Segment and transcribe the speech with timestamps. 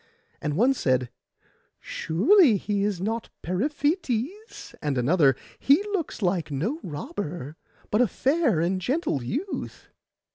[0.41, 1.11] And one said,
[1.79, 7.55] 'Surely he is not Periphetes;' and another, 'He looks like no robber,
[7.91, 9.89] but a fair and gentle youth.